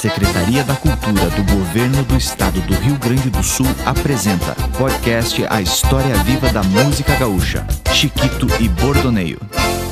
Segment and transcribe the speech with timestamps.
[0.00, 5.60] Secretaria da Cultura do Governo do Estado do Rio Grande do Sul apresenta podcast A
[5.60, 9.38] História Viva da Música Gaúcha, Chiquito e Bordoneio.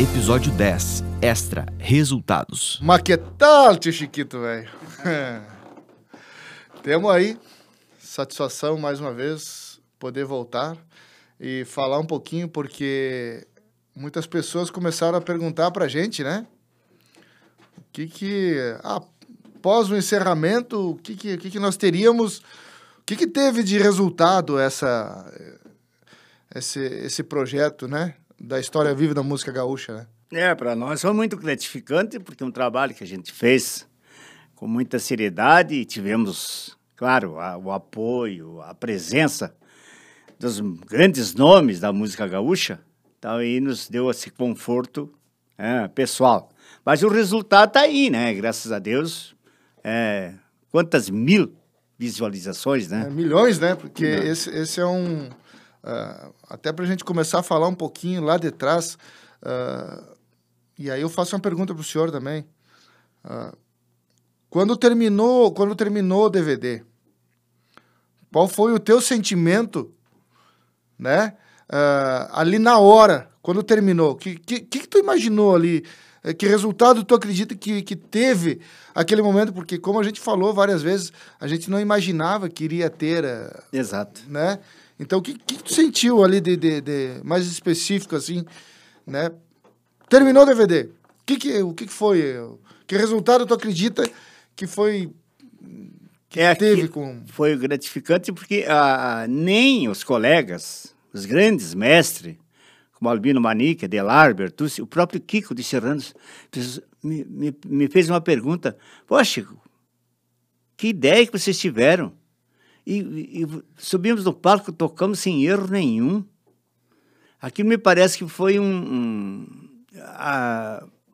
[0.00, 2.78] Episódio 10, Extra, Resultados.
[2.80, 4.70] Mas que tal, tio Chiquito, velho?
[6.82, 7.38] Temos aí,
[7.98, 10.74] satisfação mais uma vez, poder voltar
[11.38, 13.46] e falar um pouquinho, porque
[13.94, 16.46] muitas pessoas começaram a perguntar pra gente, né?
[17.76, 18.56] O que que...
[18.82, 19.02] Ah,
[19.58, 22.38] após o encerramento, o que que, que, que nós teríamos...
[22.98, 25.30] O que que teve de resultado essa...
[26.54, 28.14] Esse, esse projeto, né?
[28.40, 30.06] Da história viva da música gaúcha, né?
[30.32, 33.86] É, para nós foi muito gratificante, porque um trabalho que a gente fez
[34.54, 39.54] com muita seriedade e tivemos, claro, a, o apoio, a presença
[40.38, 42.80] dos grandes nomes da música gaúcha,
[43.18, 45.12] então aí nos deu esse conforto
[45.58, 46.50] é, pessoal.
[46.84, 48.32] Mas o resultado está aí, né?
[48.32, 49.34] Graças a Deus.
[49.90, 50.34] É,
[50.70, 51.56] quantas mil
[51.98, 53.06] visualizações, né?
[53.06, 53.74] É, milhões, né?
[53.74, 55.28] Porque esse, esse é um.
[55.28, 58.98] Uh, até para a gente começar a falar um pouquinho lá de trás.
[59.42, 60.14] Uh,
[60.78, 62.46] e aí eu faço uma pergunta para o senhor também.
[63.24, 63.56] Uh,
[64.50, 66.82] quando terminou, quando terminou o DVD,
[68.30, 69.90] qual foi o teu sentimento,
[70.98, 71.34] né?
[72.32, 75.84] ali na hora, quando terminou, que que, que tu imaginou ali?
[76.24, 78.60] Eh, Que resultado tu acredita que, que teve
[78.94, 79.52] aquele momento?
[79.52, 83.62] Porque, como a gente falou várias vezes, a gente não imaginava que iria ter, eh,
[83.72, 84.20] Exato.
[84.28, 84.58] né?
[85.00, 88.44] Então, o que, que tu sentiu ali de, de, de mais específico, assim,
[89.06, 89.30] né?
[90.08, 90.82] Terminou o DVD.
[91.20, 92.34] O que, que, o que, que foi?
[92.86, 94.02] Que resultado tu acredita
[94.56, 95.10] que foi...
[96.28, 97.22] Que É, teve com...
[97.28, 102.36] Foi gratificante porque ah, nem os colegas, os grandes mestres,
[102.98, 106.12] como Albino Manique, Adelar, Bertucci, o próprio Kiko de Serranos,
[107.02, 108.76] me, me, me fez uma pergunta.
[109.06, 109.46] Poxa,
[110.76, 112.12] que ideia que vocês tiveram?
[112.84, 112.98] E,
[113.42, 116.24] e- subimos no palco, tocamos sem erro nenhum.
[117.40, 118.64] Aquilo me parece que foi um...
[118.64, 119.46] um,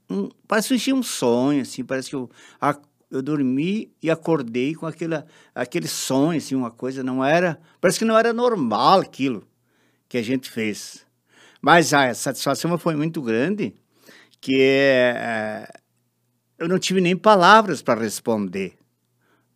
[0.09, 4.87] um parece que um sonho, assim, parece que eu, a- eu dormi e acordei com
[4.87, 7.61] aquela, aquele sonho, assim, uma coisa, não era...
[7.79, 9.47] Parece que não era normal aquilo
[10.09, 11.05] que a gente fez.
[11.65, 13.73] Mas a satisfação foi muito grande,
[14.39, 15.67] que eh,
[16.59, 18.75] eu não tive nem palavras para responder,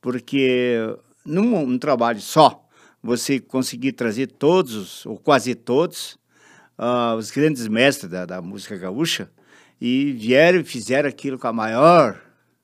[0.00, 0.78] porque
[1.22, 2.66] num um trabalho só,
[3.02, 6.18] você conseguir trazer todos, ou quase todos,
[6.78, 9.30] ah, os grandes mestres da, da música gaúcha,
[9.78, 12.18] e vieram e fizeram aquilo com a maior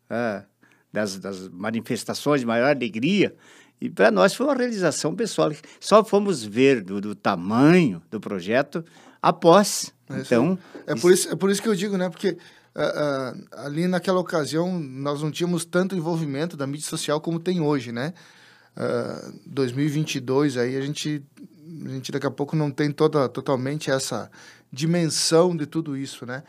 [0.09, 0.43] ah,
[0.91, 3.37] das, das manifestações, maior alegria,
[3.85, 5.53] e para nós foi uma realização pessoal.
[5.79, 8.83] Só fomos ver do, do tamanho do projeto
[9.21, 9.93] após.
[10.09, 12.09] É Então, É por, isso, é por isso que eu digo, né?
[12.09, 12.39] Porque
[12.75, 17.61] ah, ah, ali naquela ocasião nós não tínhamos tanto envolvimento da mídia social como tem
[17.61, 18.15] hoje, né?
[18.75, 21.23] Ah, 2022 aí a gente,
[21.85, 24.31] a gente daqui a pouco não tem toda, totalmente essa
[24.73, 26.43] dimensão de tudo isso, né?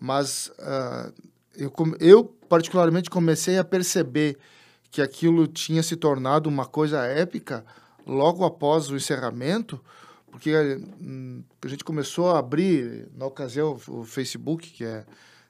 [0.00, 0.50] Mas
[1.56, 4.36] eu, eu particularmente comecei a perceber
[4.90, 7.64] que aquilo tinha se tornado uma coisa épica
[8.06, 9.80] logo após o encerramento,
[10.30, 10.54] porque
[11.00, 15.04] hum, a gente começou a abrir na ocasião o Facebook que é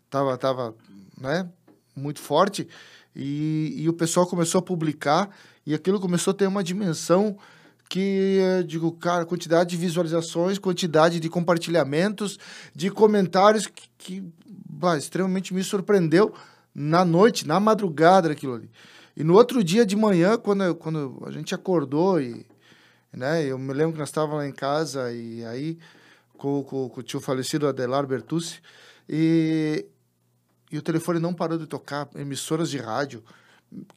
[0.08, 0.74] tava tava
[1.18, 1.48] né
[1.94, 2.68] muito forte
[3.14, 5.30] e, e o pessoal começou a publicar
[5.64, 7.36] e aquilo começou a ter uma dimensão
[7.88, 12.38] que eh, digo cara quantidade de visualizações quantidade de compartilhamentos
[12.74, 14.24] de comentários que, que
[14.68, 16.34] bah, extremamente me surpreendeu
[16.74, 18.70] na noite na madrugada daquilo ali
[19.20, 22.46] e no outro dia de manhã quando quando a gente acordou e
[23.12, 23.44] né?
[23.44, 25.78] Eu me lembro que nós estávamos lá em casa e aí
[26.36, 28.60] com, com, com o tio falecido Adelar Bertucci
[29.08, 29.84] e,
[30.70, 33.22] e o telefone não parou de tocar, emissoras de rádio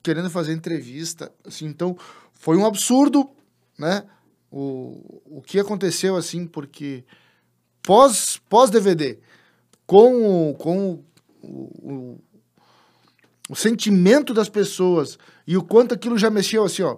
[0.02, 1.98] querendo fazer entrevista, assim, então
[2.32, 3.30] foi um absurdo,
[3.78, 4.04] né?
[4.52, 7.04] O, o que aconteceu assim, porque
[7.82, 9.20] pós pós DVD
[9.86, 11.04] com com
[11.42, 12.22] o, o,
[13.50, 16.98] o sentimento das pessoas e o quanto aquilo já mexeu assim, ó,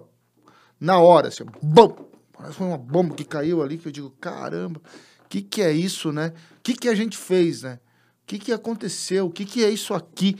[0.80, 2.06] na hora, assim, bom!
[2.36, 4.80] Parece foi uma bomba que caiu ali, que eu digo, caramba,
[5.24, 6.32] o que, que é isso, né?
[6.58, 7.78] O que, que a gente fez, né?
[8.22, 9.26] O que, que aconteceu?
[9.26, 10.36] O que, que é isso aqui?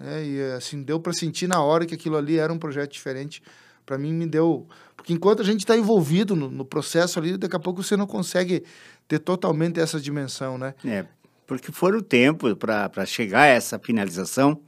[0.00, 3.42] É, e assim, deu para sentir na hora que aquilo ali era um projeto diferente.
[3.84, 4.66] Para mim, me deu.
[4.96, 8.06] Porque enquanto a gente está envolvido no, no processo ali, daqui a pouco você não
[8.06, 8.64] consegue
[9.06, 10.74] ter totalmente essa dimensão, né?
[10.84, 11.04] É,
[11.46, 14.60] porque foram o tempo para chegar a essa finalização,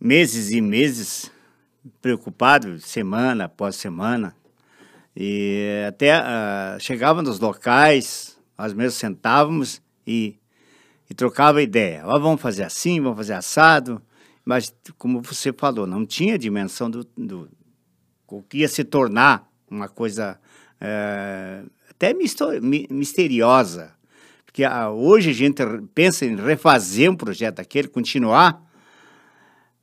[0.00, 1.30] meses e meses
[2.00, 4.34] preocupado, semana após semana,
[5.16, 10.36] e até ah, chegava nos locais, nós mesmos sentávamos e,
[11.10, 12.02] e trocava ideia.
[12.04, 14.00] Ó, vamos fazer assim, vamos fazer assado,
[14.44, 17.48] mas como você falou, não tinha dimensão do, do
[18.26, 20.38] o que ia se tornar uma coisa
[20.80, 23.92] é, até misteriosa.
[24.44, 25.62] Porque ah, hoje a gente
[25.94, 28.62] pensa em refazer um projeto daquele, continuar,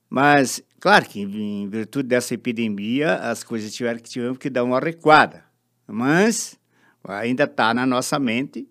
[0.09, 4.79] mas, claro que em virtude dessa epidemia, as coisas tiveram que, tiveram que dar uma
[4.79, 5.43] recuada.
[5.87, 6.59] Mas
[7.03, 8.67] ainda está na nossa mente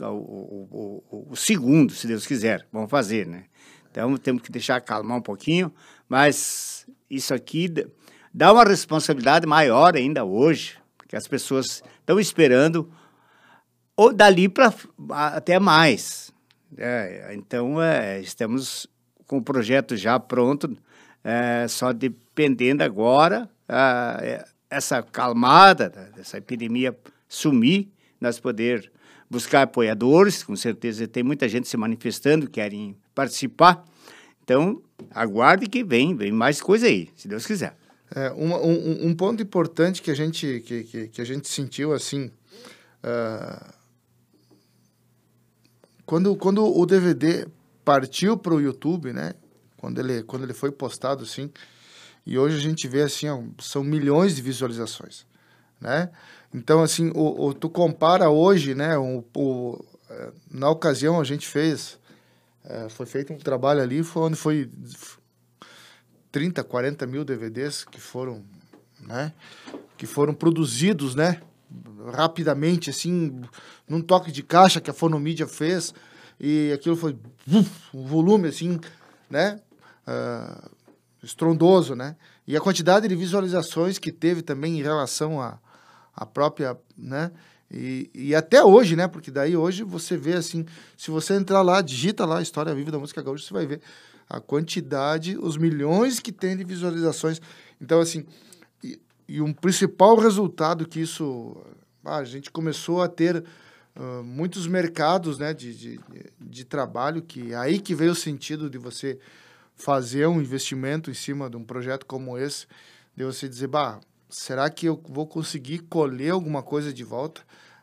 [0.00, 3.44] o, o, o, o, segundo, se Deus quiser, vamos fazer, né?
[3.90, 5.72] Então temos que deixar acalmar um pouquinho,
[6.08, 7.68] mas isso aqui
[8.32, 12.90] dá uma responsabilidade maior ainda hoje, porque as pessoas estão esperando
[13.96, 14.72] ou dali para
[15.10, 16.32] até mais.
[16.78, 18.86] É, então é, estamos
[19.30, 20.76] com o projeto já pronto,
[21.22, 26.98] é, só dependendo agora é, essa calmada dessa epidemia
[27.28, 27.88] sumir,
[28.20, 28.90] nós poder
[29.30, 33.84] buscar apoiadores, com certeza tem muita gente se manifestando, querem participar.
[34.42, 34.82] Então,
[35.12, 37.76] aguarde que vem, vem mais coisa aí, se Deus quiser.
[38.12, 41.92] É, um, um, um, ponto importante que a gente, que, que, que a gente sentiu
[41.92, 42.32] assim.
[43.04, 43.72] Uh,
[46.04, 47.46] quando, quando o DVD
[47.90, 49.34] partiu para o YouTube, né?
[49.76, 51.50] Quando ele, quando ele foi postado, assim,
[52.24, 55.26] e hoje a gente vê, assim, ó, são milhões de visualizações,
[55.80, 56.08] né?
[56.54, 58.96] Então, assim, o, o tu compara hoje, né?
[58.96, 61.98] O, o, é, na ocasião a gente fez,
[62.64, 64.70] é, foi feito um trabalho ali, foi onde foi
[66.30, 68.44] 30, 40 mil DVDs que foram,
[69.00, 69.32] né?
[69.96, 71.42] Que foram produzidos, né?
[72.12, 73.42] Rapidamente, assim,
[73.88, 75.92] num toque de caixa que a Fonomídia fez,
[76.40, 77.16] e aquilo foi
[77.92, 78.80] um volume assim,
[79.28, 79.60] né?
[80.08, 80.70] Uh,
[81.22, 82.16] estrondoso, né?
[82.46, 85.58] E a quantidade de visualizações que teve também em relação à
[86.16, 87.30] a, a, própria, né?
[87.70, 89.06] E, e até hoje, né?
[89.06, 90.64] Porque daí hoje você vê assim,
[90.96, 93.82] se você entrar lá, digita lá História Viva da Música Gaúcha, você vai ver
[94.28, 97.40] a quantidade, os milhões que tem de visualizações.
[97.78, 98.24] Então, assim,
[98.82, 98.98] e,
[99.28, 101.54] e um principal resultado que isso...
[102.02, 103.44] Ah, a gente começou a ter
[104.00, 106.00] uh, muitos mercados né, de, de,
[106.40, 109.18] de trabalho, que aí que veio o sentido de você
[109.76, 112.66] fazer um investimento em cima de um projeto como esse,
[113.14, 117.42] de você dizer, bah, será que eu vou conseguir colher alguma coisa de volta,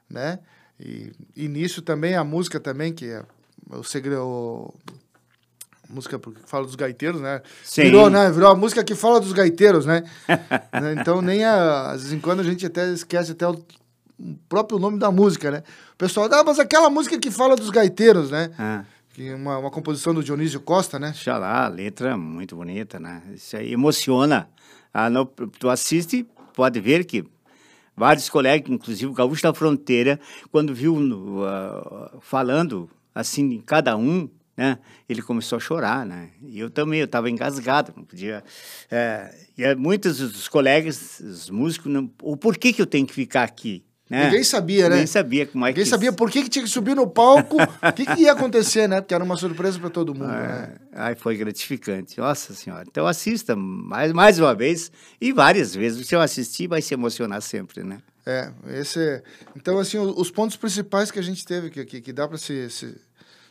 [0.09, 0.39] né?
[0.79, 3.23] E, e nisso também a música também, que é
[3.71, 4.73] o segredo...
[5.89, 7.41] música que fala dos gaiteiros, né?
[7.63, 7.83] Sim.
[7.83, 8.31] Virou, né?
[8.31, 10.03] Virou a música que fala dos gaiteiros, né?
[10.27, 10.95] né?
[10.99, 13.55] então, nem a, às vezes em quando a gente até esquece até o
[14.49, 15.63] próprio nome da música, né?
[15.93, 18.51] O pessoal, ah, mas aquela música que fala dos gaiteiros, né?
[18.57, 18.83] Ah.
[19.13, 21.13] Que uma, uma composição do Dionísio Costa, né?
[21.13, 23.21] Xalá, letra muito bonita, né?
[23.33, 24.49] Isso aí emociona.
[24.93, 25.09] Ah,
[25.59, 27.25] tu assiste, pode ver que
[27.95, 30.19] vários colegas, inclusive o Gaúcho da Fronteira,
[30.51, 34.79] quando viu uh, falando assim, cada um, né?
[35.07, 36.29] Ele começou a chorar, né?
[36.41, 38.43] E eu também, eu estava engasgado, não podia...
[38.89, 43.43] É, e muitos dos colegas, os músicos, não, o porquê que eu tenho que ficar
[43.43, 43.83] aqui?
[44.09, 44.25] Né?
[44.25, 44.95] Ninguém sabia, né?
[44.95, 45.89] Ninguém sabia como é Ninguém que...
[45.89, 49.01] sabia por que, que tinha que subir no palco, o que, que ia acontecer, né?
[49.01, 50.75] Porque era uma surpresa para todo mundo, é, né?
[50.93, 52.17] Aí foi gratificante.
[52.17, 52.85] Nossa Senhora.
[52.89, 56.07] Então assista mais, mais uma vez e várias vezes.
[56.07, 57.99] Se eu assistir, vai se emocionar sempre, né?
[58.25, 59.23] É, esse é...
[59.55, 62.69] Então, assim, os pontos principais que a gente teve, que, que, que dá para se,
[62.69, 62.95] se,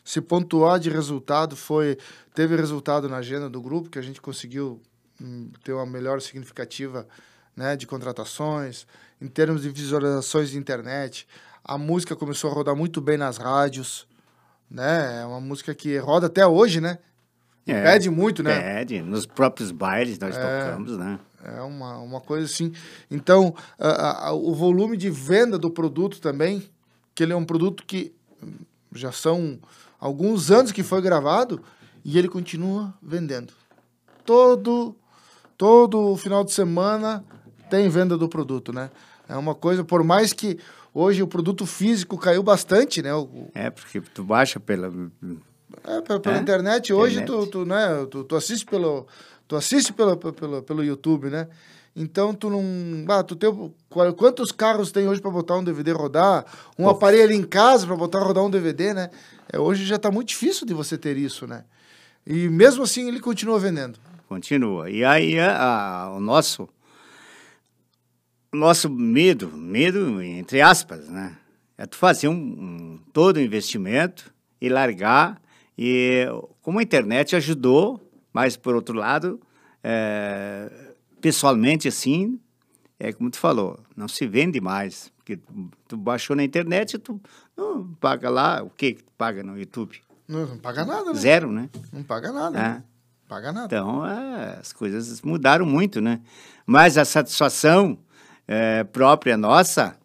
[0.05, 1.99] se pontuar de resultado, foi...
[2.35, 4.81] Teve resultado na agenda do grupo, que a gente conseguiu
[5.21, 7.07] hum, ter uma melhor significativa
[7.57, 8.87] né, de contratações,
[9.21, 11.27] em termos de visualizações de internet.
[11.65, 14.07] A música começou a rodar muito bem nas rádios,
[14.71, 15.23] né?
[15.23, 16.99] É uma música que roda até hoje, né?
[17.67, 18.61] É, pede muito, né?
[18.61, 21.19] Pede, nos próprios bailes nós é, tocamos, né?
[21.43, 22.73] É uma, uma coisa assim.
[23.11, 26.69] Então, a, a, o volume de venda do produto também,
[27.15, 28.15] que ele é um produto que
[28.95, 29.59] já são
[29.99, 31.61] alguns anos que foi gravado
[32.05, 33.53] e ele continua vendendo.
[34.25, 34.97] Todo,
[35.57, 37.25] todo final de semana
[37.71, 38.91] tem venda do produto, né?
[39.29, 40.59] É uma coisa, por mais que
[40.95, 43.15] hoje o produto físico caiu bastante, né?
[43.15, 44.93] O, é, porque tu baixa pela...
[45.85, 46.41] É, pela, pela é?
[46.41, 46.93] internet.
[46.93, 47.45] Hoje internet.
[47.45, 49.07] Tu, tu, né, tu, tu assiste pelo...
[49.49, 51.47] Tu assiste pelo, pelo, pelo YouTube, né?
[51.95, 52.63] Então tu não.
[53.09, 53.51] Ah, tu tem.
[54.17, 56.45] Quantos carros tem hoje para botar um DVD rodar?
[56.79, 56.91] Um Pô.
[56.91, 59.11] aparelho em casa para botar rodar um DVD, né?
[59.51, 61.65] É, hoje já está muito difícil de você ter isso, né?
[62.27, 63.99] E mesmo assim ele continua vendendo.
[64.29, 64.91] Continua.
[64.91, 66.69] E aí a, a, o nosso
[68.53, 71.37] nosso medo, medo entre aspas, né?
[71.79, 75.41] É tu fazer um, um todo o investimento e largar.
[75.77, 76.27] E
[76.63, 79.41] como a internet ajudou, mas por outro lado,
[79.85, 80.71] é,
[81.21, 82.41] pessoalmente assim,
[82.99, 85.13] é como tu falou, não se vende mais.
[85.17, 85.39] Porque
[85.87, 87.21] tu baixou na internet, tu
[87.57, 90.01] não paga lá, o que que tu paga no YouTube?
[90.27, 91.15] Não, não paga nada, né?
[91.15, 91.69] Zero, né?
[91.93, 92.59] Não paga nada.
[92.59, 92.83] É.
[93.29, 93.67] Paga nada.
[93.67, 96.21] Então, é, as coisas mudaram muito, né?
[96.65, 97.99] Mas a satisfação
[98.47, 99.99] é, própria nossa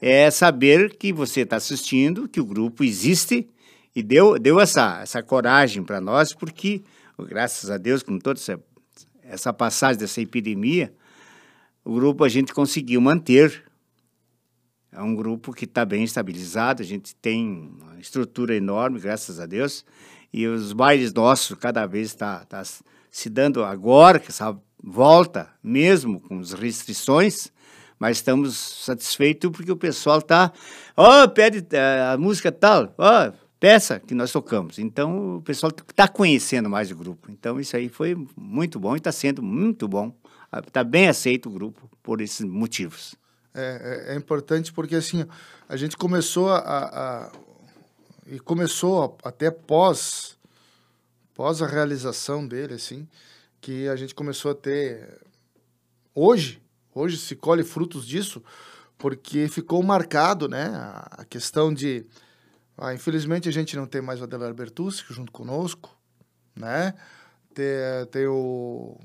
[0.00, 3.48] é saber que você está assistindo, que o grupo existe
[3.94, 6.82] e deu, deu essa, essa coragem para nós, porque,
[7.18, 8.58] graças a Deus, com toda essa,
[9.22, 10.92] essa passagem dessa epidemia,
[11.84, 13.64] o grupo a gente conseguiu manter.
[14.92, 19.46] É um grupo que está bem estabilizado, a gente tem uma estrutura enorme, graças a
[19.46, 19.84] Deus,
[20.32, 26.20] e os bailes nossos cada vez está tá se dando agora, que essa volta, mesmo
[26.20, 27.52] com as restrições,
[28.00, 30.50] mas estamos satisfeitos porque o pessoal está,
[30.96, 34.78] ó, oh, pede uh, a música tal, ó, oh, peça que nós tocamos.
[34.78, 37.30] Então o pessoal está conhecendo mais o grupo.
[37.30, 40.14] Então isso aí foi muito bom e está sendo muito bom.
[40.66, 43.14] Está bem aceito o grupo por esses motivos.
[43.54, 45.26] É, é, é importante porque assim
[45.68, 47.32] a gente começou a, a
[48.26, 50.38] e começou até pós
[51.34, 53.08] pós a realização dele assim
[53.60, 55.20] que a gente começou a ter
[56.14, 56.62] hoje
[56.94, 58.42] hoje se colhe frutos disso
[58.98, 60.70] porque ficou marcado né
[61.10, 62.04] a questão de
[62.76, 65.96] ah, infelizmente a gente não tem mais o Adelar Bertucci junto conosco
[66.56, 66.94] né
[67.54, 67.66] tem,
[68.10, 68.98] tem o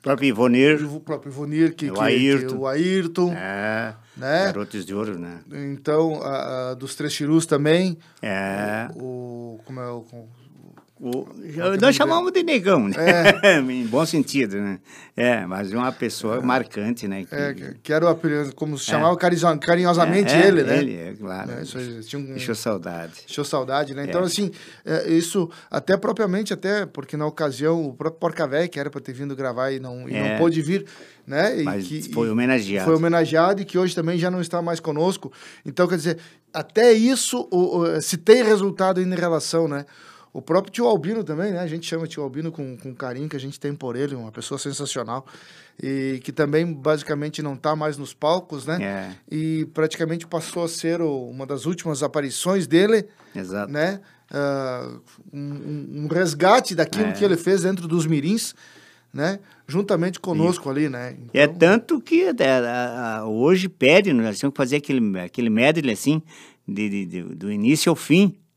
[0.00, 0.82] o próprio Ivonir.
[0.82, 2.46] O próprio Ivonir, que, o que, Ayrton.
[2.46, 3.32] Que, o Ayrton.
[3.34, 3.94] É.
[4.16, 4.44] Né?
[4.46, 5.42] Garotos de Ouro, né?
[5.52, 7.98] Então, a, a dos Três Chirus também.
[8.22, 8.88] É.
[8.94, 10.04] O, o como é o...
[11.02, 11.26] O,
[11.80, 12.94] nós chamamos de negão, né?
[13.42, 13.56] É.
[13.72, 14.78] em bom sentido, né?
[15.16, 16.40] É, mas uma pessoa é.
[16.42, 17.24] marcante, né?
[17.24, 19.58] Que, é, que era o apelido, como se chamava é.
[19.58, 20.76] carinhosamente é, ele, né?
[20.76, 21.52] Ele, é, claro.
[21.52, 23.14] É, isso, tinha um, deixou saudade.
[23.26, 24.04] Deixou saudade, né?
[24.06, 24.50] Então, assim,
[25.06, 29.14] isso até propriamente, até porque na ocasião o próprio Porca Véia, que era para ter
[29.14, 30.84] vindo gravar e não, e não pôde vir,
[31.26, 31.62] né?
[31.62, 32.84] E mas que, foi homenageado.
[32.84, 35.32] Foi homenageado e que hoje também já não está mais conosco.
[35.64, 36.18] Então, quer dizer,
[36.52, 39.86] até isso o, o, se tem resultado em relação, né?
[40.32, 41.58] O próprio tio Albino também, né?
[41.58, 44.30] A gente chama tio Albino com, com carinho que a gente tem por ele, uma
[44.30, 45.26] pessoa sensacional.
[45.82, 48.78] E que também, basicamente, não está mais nos palcos, né?
[48.80, 49.34] É.
[49.34, 53.06] E praticamente passou a ser o, uma das últimas aparições dele.
[53.34, 53.72] Exato.
[53.72, 54.00] Né?
[54.30, 55.00] Uh,
[55.32, 57.12] um, um, resgate daquilo é.
[57.12, 58.54] que ele fez dentro dos mirins,
[59.12, 59.40] né?
[59.66, 61.16] Juntamente conosco ali, né?
[61.18, 61.40] Então...
[61.40, 66.22] É tanto que é, hoje pede, nós temos que fazer aquele, aquele medley assim,
[66.68, 68.49] de, de, de, do início ao fim é,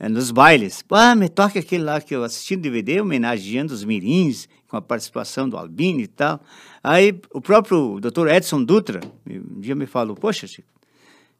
[0.00, 0.84] nos bailes.
[0.90, 4.82] Ah, me toca aquele lá que eu assisti no DVD, homenageando os mirins, com a
[4.82, 6.40] participação do Albini e tal.
[6.82, 8.28] Aí o próprio Dr.
[8.28, 10.68] Edson Dutra um dia me falou, poxa, Chico,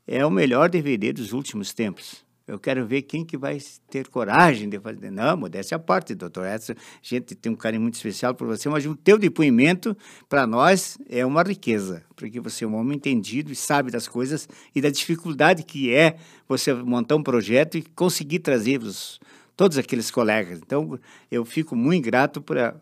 [0.06, 2.23] é o melhor DVD dos últimos tempos.
[2.46, 3.58] Eu quero ver quem que vai
[3.88, 5.10] ter coragem de fazer.
[5.10, 6.72] Não, modéstia à parte, doutor Edson.
[6.72, 9.96] A gente tem um carinho muito especial por você, mas o teu depoimento,
[10.28, 14.46] para nós, é uma riqueza, porque você é um homem entendido e sabe das coisas
[14.74, 19.18] e da dificuldade que é você montar um projeto e conseguir trazer os,
[19.56, 20.58] todos aqueles colegas.
[20.58, 22.74] Então, eu fico muito grato por a,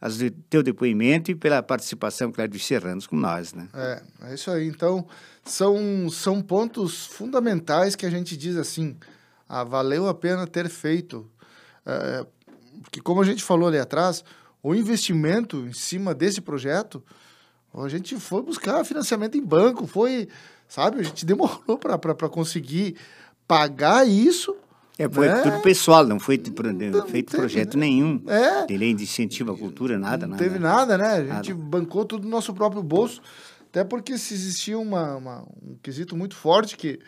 [0.00, 3.68] as, teu depoimento e pela participação, claro, dos serranos com nós, né?
[3.74, 4.66] É, é isso aí.
[4.66, 5.06] Então,
[5.44, 8.96] são, são pontos fundamentais que a gente diz assim,
[9.48, 11.28] ah, valeu a pena ter feito.
[11.84, 12.26] É,
[12.82, 14.24] porque, como a gente falou ali atrás,
[14.62, 17.02] o investimento em cima desse projeto,
[17.74, 20.28] a gente foi buscar financiamento em banco, foi,
[20.68, 22.96] sabe, a gente demorou para conseguir
[23.46, 24.56] pagar isso.
[25.00, 25.40] É, foi né?
[25.40, 28.22] tudo pessoal, não foi tipo, não, feito teve, projeto nenhum.
[28.26, 28.66] É.
[28.66, 30.44] De lei de incentivo à cultura, nada, não nada.
[30.44, 31.06] teve nada, né?
[31.06, 31.64] A gente nada.
[31.64, 33.22] bancou tudo do nosso próprio bolso.
[33.70, 36.98] Até porque se existia uma, uma um quesito muito forte que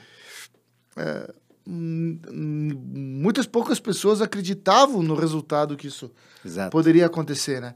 [0.96, 1.30] é,
[1.66, 6.10] muitas poucas pessoas acreditavam no resultado que isso
[6.42, 6.70] Exato.
[6.70, 7.74] poderia acontecer, né?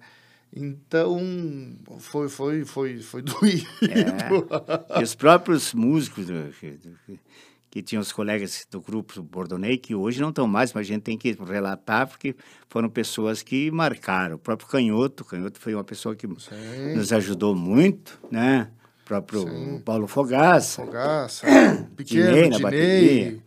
[0.54, 1.18] Então,
[1.98, 3.66] foi, foi, foi, foi doído.
[3.82, 5.00] É.
[5.00, 6.26] E os próprios músicos
[7.76, 11.02] que, tinham os colegas do grupo Bordonei, que hoje não estão mais, mas a gente
[11.02, 12.34] tem que relatar, porque
[12.70, 14.36] foram pessoas que marcaram.
[14.36, 16.94] O próprio Canhoto, o Canhoto foi uma pessoa que Sim.
[16.94, 18.68] nos ajudou muito, né?
[19.04, 19.82] próprio Sim.
[19.84, 20.84] Paulo Fogaça.
[20.84, 21.46] Fogaça.
[21.94, 23.38] Pequeno, Dinei, na bateria.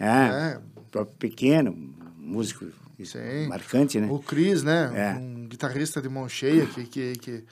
[0.00, 0.60] É, é.
[0.76, 2.66] O próprio Pequeno, músico
[3.04, 3.46] Sim.
[3.46, 4.08] marcante, né?
[4.10, 4.90] O Cris, né?
[4.94, 5.18] É.
[5.18, 7.44] Um guitarrista de mão cheia que, que, que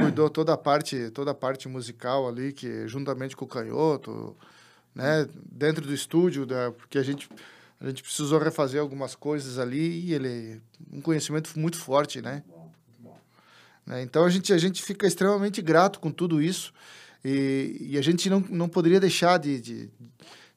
[0.00, 4.36] cuidou toda a parte toda a parte musical ali, que juntamente com o Canhoto,
[4.94, 5.28] né?
[5.50, 7.28] Dentro do estúdio, da, porque a gente
[7.80, 12.42] a gente precisou refazer algumas coisas ali e ele um conhecimento muito forte, né?
[13.86, 14.02] Né?
[14.02, 16.72] Então a gente, a gente fica extremamente grato com tudo isso
[17.24, 19.90] e, e a gente não, não poderia deixar de, de,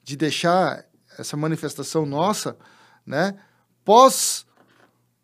[0.04, 0.86] de deixar
[1.18, 2.58] essa manifestação nossa,
[3.06, 3.38] né?
[3.84, 4.46] Pós,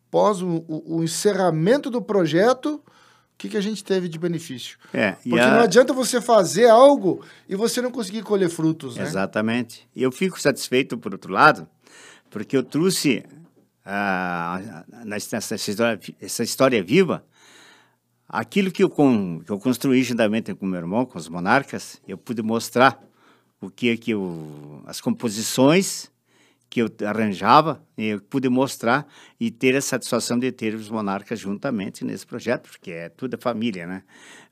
[0.10, 2.84] pós o, o, o encerramento do projeto,
[3.44, 4.78] que, que a gente teve de benefício?
[4.94, 5.52] É, Porque a...
[5.52, 9.04] não adianta você fazer algo e você não conseguir colher frutos, né?
[9.04, 9.88] Exatamente.
[9.94, 11.68] E eu fico satisfeito, por outro lado,
[12.30, 13.26] porque eu trouxe
[13.86, 17.26] ah, nessa, história, essa história viva,
[18.30, 22.42] aquilo que eu, que eu construí juntamente com meu irmão, com os monarcas, eu pude
[22.42, 22.98] mostrar
[23.60, 26.10] o que é que eu, as composições
[26.74, 29.08] que eu arranjava, eu pude mostrar
[29.40, 33.86] e ter a satisfação de ter os monarcas juntamente nesse projeto, porque é tudo família,
[33.86, 34.02] né?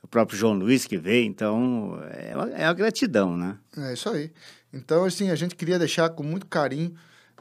[0.03, 3.57] O próprio João Luiz que veio, então é, é a gratidão, né?
[3.75, 4.31] É isso aí.
[4.71, 6.93] Então, assim, a gente queria deixar com muito carinho,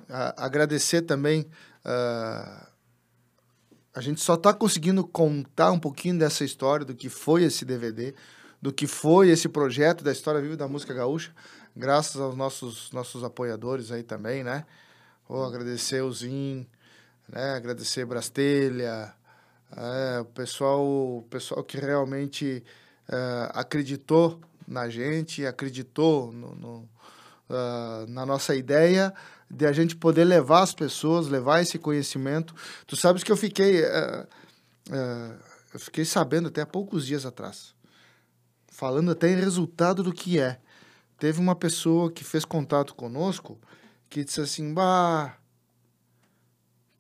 [0.08, 1.42] agradecer também.
[1.84, 2.66] Uh,
[3.94, 8.14] a gente só está conseguindo contar um pouquinho dessa história, do que foi esse DVD,
[8.62, 11.32] do que foi esse projeto da História Viva da Música Gaúcha
[11.76, 14.64] graças aos nossos, nossos apoiadores aí também, né?
[15.28, 16.66] Vou agradecer o Zin,
[17.28, 17.54] né?
[17.54, 19.14] agradecer Brastelha,
[19.76, 22.64] é, o, pessoal, o pessoal que realmente
[23.08, 26.88] é, acreditou na gente, acreditou no, no
[27.50, 29.12] uh, na nossa ideia
[29.50, 32.54] de a gente poder levar as pessoas, levar esse conhecimento.
[32.86, 34.26] Tu sabes que eu fiquei, uh,
[34.88, 35.38] uh,
[35.74, 37.74] eu fiquei sabendo até há poucos dias atrás,
[38.68, 40.60] falando até em resultado do que é
[41.20, 43.58] teve uma pessoa que fez contato conosco
[44.08, 45.36] que disse assim: Bah,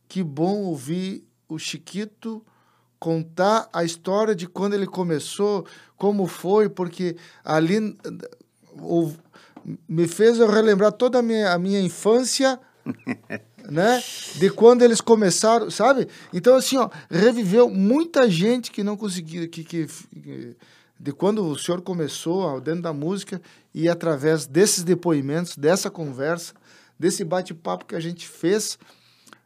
[0.06, 2.44] que bom ouvir o Chiquito
[3.00, 7.96] contar a história de quando ele começou, como foi, porque ali
[8.78, 9.12] ou,
[9.88, 12.60] me fez eu relembrar toda a minha, a minha infância.
[13.70, 14.02] né?
[14.36, 16.08] De quando eles começaram, sabe?
[16.32, 20.56] Então, assim, ó, reviveu muita gente que não conseguiu, que, que, que
[21.00, 23.40] de quando o senhor começou dentro da música
[23.74, 26.54] e através desses depoimentos, dessa conversa,
[26.98, 28.78] desse bate-papo que a gente fez,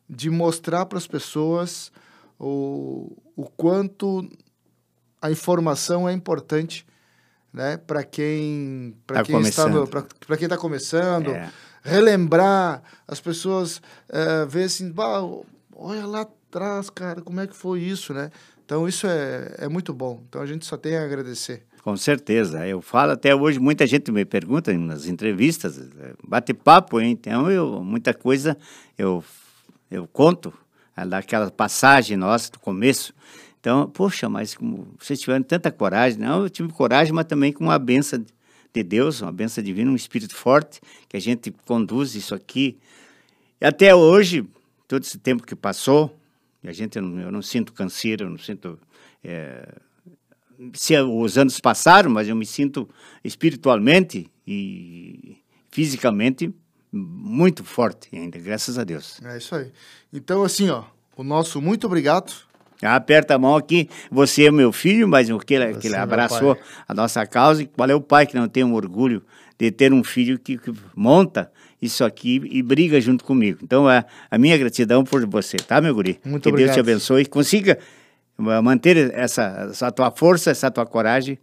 [0.08, 1.92] de mostrar para as pessoas
[2.38, 4.28] o, o quanto
[5.20, 6.86] a informação é importante
[7.52, 9.66] né, para quem para tá quem está
[10.26, 11.50] para quem está começando é.
[11.82, 14.92] relembrar as pessoas é, ver assim
[15.74, 18.30] olha lá atrás cara como é que foi isso né
[18.64, 20.22] então isso é, é muito bom.
[20.28, 21.64] Então a gente só tem a agradecer.
[21.84, 22.66] Com certeza.
[22.66, 25.78] Eu falo até hoje, muita gente me pergunta nas entrevistas,
[26.26, 27.10] bate papo, hein?
[27.10, 28.56] então eu, muita coisa
[28.96, 29.22] eu,
[29.90, 30.50] eu conto
[30.96, 33.12] é, daquela passagem nossa do começo.
[33.60, 37.64] Então, poxa, mas como vocês tiveram tanta coragem, não, eu tive coragem, mas também com
[37.64, 38.24] uma benção
[38.72, 42.78] de Deus, uma benção divina, um espírito forte, que a gente conduz isso aqui.
[43.60, 44.48] E até hoje,
[44.88, 46.18] todo esse tempo que passou,
[46.64, 48.78] a gente, eu não, eu não sinto canseiro, eu não sinto.
[49.22, 49.68] É,
[50.72, 52.88] se os anos passaram, mas eu me sinto
[53.22, 55.36] espiritualmente e
[55.70, 56.52] fisicamente
[56.92, 59.20] muito forte ainda, graças a Deus.
[59.24, 59.72] É isso aí.
[60.12, 60.84] Então, assim, ó,
[61.16, 62.32] o nosso muito obrigado.
[62.82, 63.88] Aperta a mão aqui.
[64.10, 67.62] Você é meu filho, mas o que ele, que ele é abraçou a nossa causa.
[67.62, 69.22] E qual é o pai que não tem um orgulho
[69.58, 73.60] de ter um filho que, que monta isso aqui e briga junto comigo.
[73.62, 76.18] Então, a, a minha gratidão por você, tá, meu guri?
[76.24, 76.74] Muito que obrigado.
[76.74, 77.78] Deus te abençoe e consiga
[78.36, 81.38] manter essa, essa tua força, essa tua coragem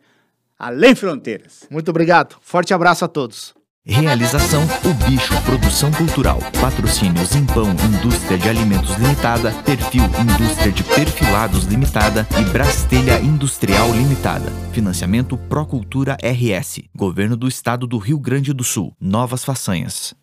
[0.61, 1.67] além fronteiras.
[1.71, 2.35] Muito obrigado.
[2.41, 3.53] Forte abraço a todos.
[3.83, 6.37] Realização O Bicho Produção Cultural.
[6.61, 14.51] Patrocínio Zimpão Indústria de Alimentos Limitada, Perfil Indústria de Perfilados Limitada e Brastelha Industrial Limitada.
[14.71, 16.83] Financiamento Procultura RS.
[16.95, 18.93] Governo do Estado do Rio Grande do Sul.
[19.01, 20.13] Novas façanhas.